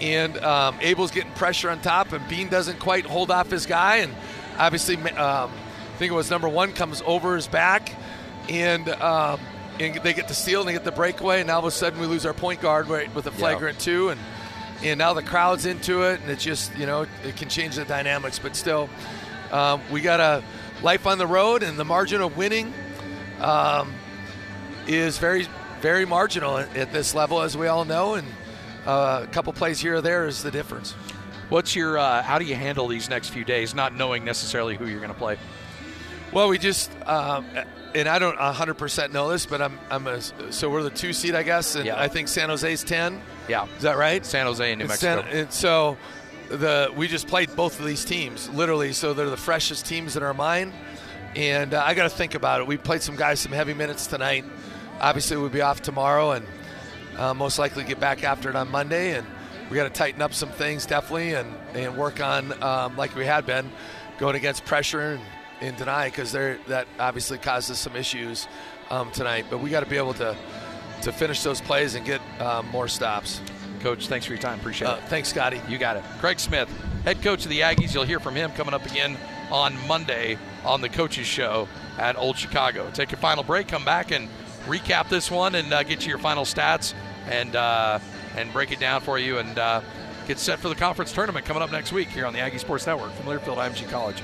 and 0.00 0.36
um, 0.38 0.76
Abel's 0.80 1.12
getting 1.12 1.30
pressure 1.34 1.70
on 1.70 1.80
top, 1.80 2.10
and 2.10 2.28
Bean 2.28 2.48
doesn't 2.48 2.80
quite 2.80 3.06
hold 3.06 3.30
off 3.30 3.48
his 3.50 3.66
guy, 3.66 3.98
and 3.98 4.12
obviously 4.58 4.96
um, 4.96 5.06
I 5.14 5.96
think 5.98 6.10
it 6.10 6.16
was 6.16 6.28
number 6.28 6.48
one 6.48 6.72
comes 6.72 7.02
over 7.06 7.36
his 7.36 7.46
back, 7.46 7.94
and. 8.48 8.88
Um, 8.88 9.38
and 9.80 9.94
they 10.02 10.12
get 10.12 10.28
the 10.28 10.34
steal 10.34 10.60
and 10.60 10.68
they 10.68 10.74
get 10.74 10.84
the 10.84 10.92
breakaway, 10.92 11.38
and 11.38 11.46
now 11.46 11.54
all 11.54 11.60
of 11.60 11.64
a 11.64 11.70
sudden 11.70 11.98
we 11.98 12.06
lose 12.06 12.26
our 12.26 12.34
point 12.34 12.60
guard 12.60 12.88
right, 12.88 13.12
with 13.14 13.26
a 13.26 13.30
flagrant 13.30 13.80
two, 13.80 14.10
and 14.10 14.20
and 14.82 14.98
now 14.98 15.14
the 15.14 15.22
crowd's 15.22 15.66
into 15.66 16.02
it, 16.02 16.20
and 16.20 16.30
it 16.30 16.38
just 16.38 16.76
you 16.76 16.86
know 16.86 17.06
it 17.24 17.36
can 17.36 17.48
change 17.48 17.76
the 17.76 17.84
dynamics. 17.84 18.38
But 18.38 18.56
still, 18.56 18.88
um, 19.50 19.80
we 19.90 20.00
got 20.00 20.20
a 20.20 20.42
life 20.82 21.06
on 21.06 21.18
the 21.18 21.26
road, 21.26 21.62
and 21.62 21.78
the 21.78 21.84
margin 21.84 22.20
of 22.20 22.36
winning 22.36 22.72
um, 23.40 23.92
is 24.86 25.18
very 25.18 25.46
very 25.80 26.04
marginal 26.04 26.58
at 26.58 26.92
this 26.92 27.14
level, 27.14 27.42
as 27.42 27.56
we 27.56 27.66
all 27.66 27.84
know, 27.84 28.14
and 28.14 28.26
uh, 28.86 29.20
a 29.24 29.26
couple 29.28 29.52
plays 29.52 29.80
here 29.80 29.96
or 29.96 30.00
there 30.00 30.26
is 30.26 30.42
the 30.42 30.50
difference. 30.50 30.92
What's 31.48 31.76
your? 31.76 31.98
Uh, 31.98 32.22
how 32.22 32.38
do 32.38 32.44
you 32.44 32.54
handle 32.54 32.88
these 32.88 33.10
next 33.10 33.28
few 33.28 33.44
days, 33.44 33.74
not 33.74 33.94
knowing 33.94 34.24
necessarily 34.24 34.76
who 34.76 34.86
you're 34.86 35.00
going 35.00 35.12
to 35.12 35.18
play? 35.18 35.36
Well, 36.32 36.48
we 36.48 36.56
just, 36.56 36.90
um, 37.06 37.44
and 37.94 38.08
I 38.08 38.18
don't 38.18 38.38
100% 38.38 39.12
know 39.12 39.28
this, 39.28 39.44
but 39.44 39.60
I'm, 39.60 39.78
I'm 39.90 40.06
a, 40.06 40.22
so 40.50 40.70
we're 40.70 40.82
the 40.82 40.88
two 40.88 41.12
seed, 41.12 41.34
I 41.34 41.42
guess, 41.42 41.74
and 41.74 41.84
yeah. 41.84 42.00
I 42.00 42.08
think 42.08 42.28
San 42.28 42.48
Jose's 42.48 42.82
10. 42.84 43.20
Yeah, 43.48 43.66
is 43.76 43.82
that 43.82 43.96
right? 43.96 44.24
San 44.24 44.46
Jose 44.46 44.70
and 44.70 44.80
New 44.80 44.88
Mexico. 44.88 45.22
San, 45.22 45.36
and 45.36 45.52
so 45.52 45.96
the 46.48 46.92
we 46.96 47.08
just 47.08 47.28
played 47.28 47.54
both 47.56 47.78
of 47.80 47.86
these 47.86 48.04
teams, 48.04 48.48
literally. 48.50 48.92
So 48.92 49.14
they're 49.14 49.30
the 49.30 49.36
freshest 49.36 49.86
teams 49.86 50.16
in 50.16 50.22
our 50.22 50.34
mind, 50.34 50.72
and 51.34 51.74
uh, 51.74 51.82
I 51.84 51.94
got 51.94 52.04
to 52.04 52.16
think 52.16 52.34
about 52.34 52.60
it. 52.60 52.66
We 52.66 52.76
played 52.76 53.02
some 53.02 53.16
guys 53.16 53.40
some 53.40 53.52
heavy 53.52 53.74
minutes 53.74 54.06
tonight 54.06 54.44
obviously 55.02 55.36
we'll 55.36 55.50
be 55.50 55.60
off 55.60 55.82
tomorrow 55.82 56.30
and 56.30 56.46
uh, 57.18 57.34
most 57.34 57.58
likely 57.58 57.84
get 57.84 58.00
back 58.00 58.24
after 58.24 58.48
it 58.48 58.56
on 58.56 58.70
Monday. 58.70 59.16
And 59.16 59.26
we 59.68 59.76
got 59.76 59.84
to 59.84 59.90
tighten 59.90 60.22
up 60.22 60.32
some 60.32 60.48
things 60.48 60.86
definitely 60.86 61.34
and, 61.34 61.52
and 61.74 61.96
work 61.96 62.20
on, 62.20 62.62
um, 62.62 62.96
like 62.96 63.14
we 63.14 63.26
had 63.26 63.44
been, 63.44 63.70
going 64.18 64.36
against 64.36 64.64
pressure 64.64 65.12
and, 65.12 65.22
and 65.60 65.76
deny 65.76 66.08
because 66.08 66.32
that 66.32 66.86
obviously 66.98 67.38
causes 67.38 67.78
some 67.78 67.96
issues 67.96 68.46
um, 68.90 69.10
tonight. 69.10 69.46
But 69.50 69.58
we 69.58 69.70
got 69.70 69.80
to 69.80 69.90
be 69.90 69.96
able 69.96 70.14
to 70.14 70.36
to 71.02 71.12
finish 71.12 71.42
those 71.42 71.60
plays 71.60 71.94
and 71.94 72.04
get 72.04 72.20
um, 72.40 72.66
more 72.68 72.88
stops. 72.88 73.40
Coach, 73.80 74.06
thanks 74.06 74.26
for 74.26 74.32
your 74.32 74.40
time. 74.40 74.58
Appreciate 74.60 74.88
uh, 74.88 74.96
it. 74.96 75.04
Thanks, 75.04 75.28
Scotty. 75.28 75.60
You 75.68 75.78
got 75.78 75.96
it. 75.96 76.04
Craig 76.20 76.38
Smith, 76.38 76.68
head 77.04 77.20
coach 77.22 77.44
of 77.44 77.50
the 77.50 77.60
Aggies. 77.60 77.92
You'll 77.92 78.04
hear 78.04 78.20
from 78.20 78.34
him 78.34 78.52
coming 78.52 78.74
up 78.74 78.86
again 78.86 79.16
on 79.50 79.74
Monday 79.86 80.38
on 80.64 80.80
the 80.80 80.88
Coaches 80.88 81.26
Show 81.26 81.68
at 81.98 82.16
Old 82.16 82.36
Chicago. 82.36 82.90
Take 82.94 83.12
a 83.12 83.16
final 83.16 83.42
break, 83.42 83.68
come 83.68 83.84
back, 83.84 84.12
and 84.12 84.28
recap 84.66 85.08
this 85.08 85.30
one 85.30 85.56
and 85.56 85.72
uh, 85.72 85.82
get 85.82 86.04
you 86.04 86.10
your 86.10 86.18
final 86.18 86.44
stats 86.44 86.94
and 87.28 87.56
uh, 87.56 87.98
and 88.36 88.52
break 88.52 88.70
it 88.70 88.78
down 88.78 89.00
for 89.00 89.18
you 89.18 89.38
and 89.38 89.58
uh, 89.58 89.80
get 90.26 90.38
set 90.38 90.58
for 90.58 90.68
the 90.68 90.74
conference 90.74 91.12
tournament 91.12 91.44
coming 91.44 91.62
up 91.62 91.72
next 91.72 91.92
week 91.92 92.08
here 92.08 92.26
on 92.26 92.32
the 92.32 92.38
Aggie 92.38 92.58
Sports 92.58 92.86
Network 92.86 93.12
from 93.12 93.26
Learfield 93.26 93.56
IMG 93.56 93.88
College. 93.90 94.22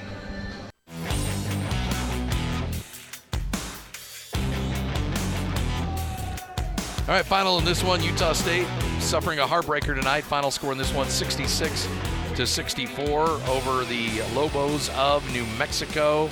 All 7.09 7.15
right, 7.15 7.25
final 7.25 7.59
in 7.59 7.65
this 7.65 7.83
one, 7.83 8.03
Utah 8.03 8.35
State 8.35 8.67
suffering 8.99 9.39
a 9.39 9.47
heartbreaker 9.47 9.95
tonight. 9.95 10.25
Final 10.25 10.51
score 10.51 10.73
in 10.73 10.77
this 10.77 10.93
one, 10.93 11.09
66 11.09 11.89
to 12.35 12.47
64 12.47 13.31
over 13.31 13.85
the 13.87 14.21
Lobos 14.35 14.91
of 14.91 15.27
New 15.33 15.47
Mexico 15.59 16.29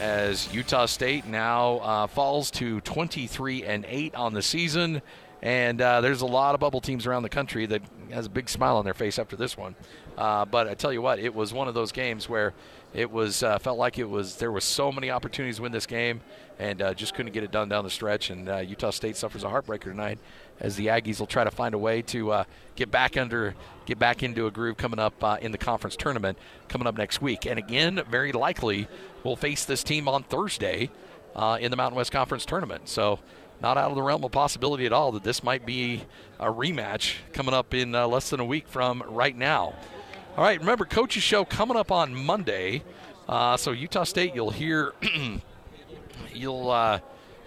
as 0.00 0.52
Utah 0.52 0.86
State 0.86 1.26
now 1.26 1.76
uh, 1.76 2.06
falls 2.08 2.50
to 2.50 2.80
23 2.80 3.62
and 3.62 3.86
8 3.88 4.16
on 4.16 4.34
the 4.34 4.42
season. 4.42 5.00
And 5.42 5.80
uh, 5.80 6.00
there's 6.00 6.22
a 6.22 6.26
lot 6.26 6.54
of 6.54 6.60
bubble 6.60 6.80
teams 6.80 7.06
around 7.06 7.22
the 7.22 7.28
country 7.28 7.64
that 7.66 7.82
has 8.10 8.26
a 8.26 8.30
big 8.30 8.48
smile 8.48 8.78
on 8.78 8.84
their 8.84 8.94
face 8.94 9.16
after 9.16 9.36
this 9.36 9.56
one. 9.56 9.76
Uh, 10.18 10.44
but 10.44 10.66
I 10.66 10.74
tell 10.74 10.92
you 10.92 11.02
what, 11.02 11.20
it 11.20 11.32
was 11.32 11.52
one 11.54 11.68
of 11.68 11.74
those 11.74 11.92
games 11.92 12.28
where 12.28 12.52
it 12.94 13.10
was 13.10 13.42
uh, 13.42 13.58
felt 13.58 13.78
like 13.78 13.98
it 13.98 14.08
was 14.08 14.36
there 14.36 14.52
was 14.52 14.64
so 14.64 14.92
many 14.92 15.10
opportunities 15.10 15.56
to 15.56 15.62
win 15.62 15.72
this 15.72 15.86
game, 15.86 16.20
and 16.58 16.82
uh, 16.82 16.92
just 16.92 17.14
couldn't 17.14 17.32
get 17.32 17.42
it 17.42 17.50
done 17.50 17.68
down 17.68 17.84
the 17.84 17.90
stretch. 17.90 18.28
And 18.28 18.48
uh, 18.48 18.58
Utah 18.58 18.90
State 18.90 19.16
suffers 19.16 19.44
a 19.44 19.48
heartbreaker 19.48 19.84
tonight, 19.84 20.18
as 20.60 20.76
the 20.76 20.88
Aggies 20.88 21.18
will 21.18 21.26
try 21.26 21.44
to 21.44 21.50
find 21.50 21.74
a 21.74 21.78
way 21.78 22.02
to 22.02 22.32
uh, 22.32 22.44
get 22.76 22.90
back 22.90 23.16
under, 23.16 23.54
get 23.86 23.98
back 23.98 24.22
into 24.22 24.46
a 24.46 24.50
groove 24.50 24.76
coming 24.76 24.98
up 24.98 25.14
uh, 25.24 25.38
in 25.40 25.52
the 25.52 25.58
conference 25.58 25.96
tournament 25.96 26.36
coming 26.68 26.86
up 26.86 26.96
next 26.96 27.22
week. 27.22 27.46
And 27.46 27.58
again, 27.58 28.02
very 28.10 28.32
likely 28.32 28.88
we'll 29.24 29.36
face 29.36 29.64
this 29.64 29.82
team 29.82 30.06
on 30.06 30.22
Thursday 30.24 30.90
uh, 31.34 31.56
in 31.60 31.70
the 31.70 31.76
Mountain 31.76 31.96
West 31.96 32.12
Conference 32.12 32.44
tournament. 32.44 32.88
So. 32.88 33.18
Not 33.60 33.78
out 33.78 33.90
of 33.90 33.94
the 33.94 34.02
realm 34.02 34.24
of 34.24 34.32
possibility 34.32 34.86
at 34.86 34.92
all 34.92 35.12
that 35.12 35.22
this 35.22 35.44
might 35.44 35.64
be 35.64 36.02
a 36.40 36.46
rematch 36.46 37.18
coming 37.32 37.54
up 37.54 37.72
in 37.74 37.92
less 37.92 38.28
than 38.28 38.40
a 38.40 38.44
week 38.44 38.66
from 38.66 39.04
right 39.06 39.36
now. 39.36 39.76
All 40.34 40.42
right, 40.42 40.58
remember, 40.58 40.86
Coach's 40.86 41.22
Show 41.22 41.44
coming 41.44 41.76
up 41.76 41.92
on 41.92 42.14
Monday. 42.14 42.82
Uh, 43.28 43.58
so 43.58 43.72
Utah 43.72 44.04
State, 44.04 44.34
you'll 44.34 44.48
hear, 44.48 44.94
you'll 46.34 46.70
uh, 46.70 47.00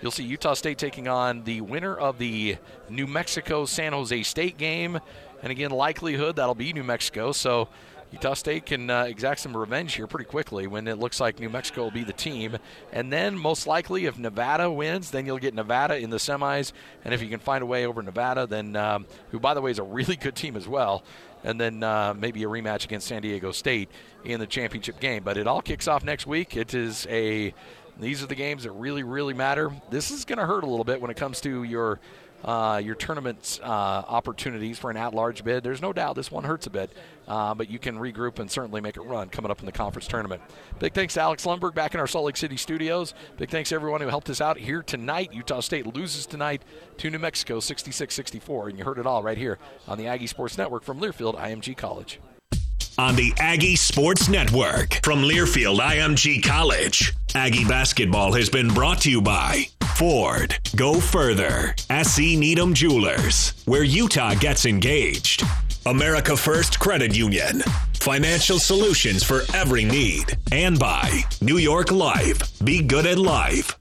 you'll 0.03 0.11
see 0.11 0.23
Utah 0.23 0.53
State 0.53 0.77
taking 0.77 1.07
on 1.07 1.43
the 1.45 1.61
winner 1.61 1.95
of 1.95 2.19
the 2.19 2.57
New 2.87 3.07
Mexico 3.07 3.65
San 3.65 3.91
Jose 3.91 4.21
State 4.21 4.59
game, 4.59 4.99
and 5.41 5.51
again, 5.51 5.71
likelihood 5.71 6.35
that'll 6.35 6.53
be 6.53 6.73
New 6.73 6.83
Mexico. 6.83 7.31
So 7.31 7.69
Utah 8.11 8.35
State 8.35 8.67
can 8.67 8.89
uh, 8.89 9.03
exact 9.03 9.39
some 9.39 9.57
revenge 9.57 9.95
here 9.95 10.07
pretty 10.07 10.25
quickly 10.25 10.67
when 10.67 10.87
it 10.87 10.99
looks 10.99 11.19
like 11.19 11.39
New 11.39 11.49
Mexico 11.49 11.83
will 11.83 11.91
be 11.91 12.03
the 12.03 12.13
team. 12.13 12.57
And 12.93 13.11
then, 13.11 13.35
most 13.35 13.67
likely, 13.67 14.05
if 14.05 14.17
Nevada 14.17 14.71
wins, 14.71 15.11
then 15.11 15.25
you'll 15.25 15.39
get 15.39 15.53
Nevada 15.53 15.97
in 15.97 16.11
the 16.11 16.17
semis. 16.17 16.71
And 17.03 17.13
if 17.13 17.21
you 17.21 17.29
can 17.29 17.39
find 17.39 17.63
a 17.63 17.65
way 17.65 17.85
over 17.85 18.01
Nevada, 18.03 18.45
then, 18.45 18.75
um, 18.75 19.05
who, 19.31 19.39
by 19.39 19.53
the 19.53 19.61
way, 19.61 19.71
is 19.71 19.79
a 19.79 19.83
really 19.83 20.15
good 20.15 20.35
team 20.35 20.55
as 20.55 20.67
well, 20.67 21.03
and 21.45 21.61
then 21.61 21.83
uh, 21.83 22.13
maybe 22.17 22.43
a 22.43 22.47
rematch 22.47 22.83
against 22.83 23.07
San 23.07 23.21
Diego 23.21 23.51
State 23.51 23.89
in 24.25 24.39
the 24.39 24.47
championship 24.47 24.99
game. 24.99 25.23
But 25.23 25.37
it 25.37 25.47
all 25.47 25.61
kicks 25.61 25.87
off 25.87 26.03
next 26.03 26.25
week. 26.25 26.57
It 26.57 26.73
is 26.73 27.07
a 27.09 27.53
these 27.97 28.21
are 28.21 28.25
the 28.25 28.35
games 28.35 28.63
that 28.63 28.71
really, 28.71 29.03
really 29.03 29.33
matter. 29.33 29.71
This 29.89 30.11
is 30.11 30.25
going 30.25 30.39
to 30.39 30.45
hurt 30.45 30.65
a 30.65 30.67
little 30.67 30.83
bit 30.83 30.99
when 30.99 31.09
it 31.11 31.15
comes 31.15 31.39
to 31.41 31.63
your 31.63 32.01
uh, 32.43 32.81
your 32.83 32.95
tournament 32.95 33.59
uh, 33.63 33.65
opportunities 33.65 34.77
for 34.77 34.91
an 34.91 34.97
at-large 34.97 35.43
bid. 35.43 35.63
There's 35.63 35.81
no 35.81 35.93
doubt 35.93 36.15
this 36.15 36.31
one 36.31 36.43
hurts 36.43 36.67
a 36.67 36.69
bit, 36.69 36.91
uh, 37.27 37.55
but 37.55 37.69
you 37.69 37.79
can 37.79 37.97
regroup 37.97 38.39
and 38.39 38.49
certainly 38.49 38.81
make 38.81 38.97
it 38.97 39.01
run 39.01 39.29
coming 39.29 39.49
up 39.49 39.59
in 39.59 39.65
the 39.65 39.71
conference 39.71 40.07
tournament. 40.07 40.41
Big 40.79 40.93
thanks 40.93 41.15
to 41.15 41.21
Alex 41.21 41.45
Lundberg 41.45 41.73
back 41.73 41.93
in 41.93 41.99
our 41.99 42.07
Salt 42.07 42.25
Lake 42.25 42.37
City 42.37 42.57
studios. 42.57 43.13
Big 43.37 43.49
thanks 43.49 43.69
to 43.69 43.75
everyone 43.75 44.01
who 44.01 44.07
helped 44.07 44.29
us 44.29 44.41
out 44.41 44.57
here 44.57 44.83
tonight. 44.83 45.33
Utah 45.33 45.59
State 45.59 45.87
loses 45.95 46.25
tonight 46.25 46.61
to 46.97 47.09
New 47.09 47.19
Mexico 47.19 47.57
66-64, 47.57 48.69
and 48.69 48.77
you 48.77 48.85
heard 48.85 48.99
it 48.99 49.07
all 49.07 49.23
right 49.23 49.37
here 49.37 49.57
on 49.87 49.97
the 49.97 50.07
Aggie 50.07 50.27
Sports 50.27 50.57
Network 50.57 50.83
from 50.83 50.99
Learfield 50.99 51.39
IMG 51.39 51.75
College 51.75 52.19
on 52.97 53.15
the 53.15 53.33
Aggie 53.39 53.75
Sports 53.75 54.29
Network 54.29 55.01
from 55.03 55.21
Learfield 55.21 55.79
IMG 55.79 56.41
College. 56.41 57.13
Aggie 57.33 57.65
basketball 57.65 58.31
has 58.33 58.49
been 58.49 58.69
brought 58.69 59.01
to 59.01 59.11
you 59.11 59.21
by 59.21 59.67
Ford. 59.95 60.57
Go 60.75 60.99
further. 60.99 61.73
SE 61.89 62.35
Needham 62.35 62.73
Jewelers, 62.73 63.53
where 63.65 63.83
Utah 63.83 64.33
gets 64.33 64.65
engaged. 64.65 65.43
America 65.85 66.35
First 66.35 66.79
Credit 66.79 67.15
Union. 67.15 67.61
Financial 67.99 68.59
solutions 68.59 69.23
for 69.23 69.41
every 69.53 69.85
need. 69.85 70.37
And 70.51 70.77
by 70.77 71.21
New 71.41 71.57
York 71.57 71.91
Life. 71.91 72.59
Be 72.63 72.81
good 72.81 73.05
at 73.05 73.17
life. 73.17 73.73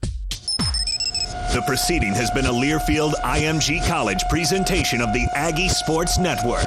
The 1.53 1.63
proceeding 1.67 2.13
has 2.13 2.31
been 2.31 2.45
a 2.45 2.51
Learfield 2.51 3.13
IMG 3.15 3.85
College 3.87 4.23
presentation 4.29 5.01
of 5.01 5.13
the 5.13 5.27
Aggie 5.35 5.69
Sports 5.69 6.17
Network. 6.17 6.65